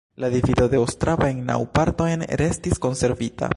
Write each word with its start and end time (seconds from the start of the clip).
La 0.15 0.29
divido 0.35 0.65
de 0.71 0.79
Ostrava 0.83 1.29
en 1.35 1.43
naŭ 1.51 1.59
partojn 1.79 2.25
restis 2.45 2.85
konservita. 2.87 3.49